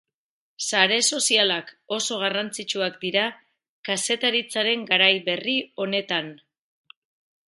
[0.67, 1.67] Sare sozialak
[1.97, 3.25] oso garrantzitsuak dira
[3.89, 6.33] kazetaritzaren garai berri honetan.